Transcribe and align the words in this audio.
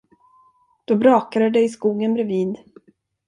Då 0.85 0.95
brakade 0.95 1.49
det 1.49 1.59
i 1.59 1.69
skogen 1.69 2.13
bredvid. 2.13 2.55